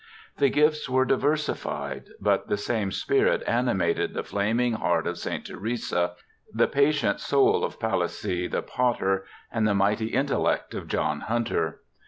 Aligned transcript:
The 0.37 0.49
gifts 0.49 0.89
were 0.89 1.05
diversified, 1.05 2.05
but 2.19 2.47
the 2.47 2.57
same 2.57 2.89
spirit 2.91 3.43
animated 3.45 4.15
the 4.15 4.23
'flaming 4.23 4.73
heart 4.73 5.05
of 5.05 5.19
St. 5.19 5.45
Theresa', 5.45 6.15
the 6.51 6.65
patient 6.67 7.19
soul 7.19 7.63
of 7.63 7.79
Palissy 7.79 8.47
the 8.47 8.63
potter, 8.63 9.25
and 9.51 9.67
the 9.67 9.75
mighty 9.75 10.07
intellect 10.07 10.73
of 10.73 10.87
John 10.87 11.19
Hunter. 11.19 11.81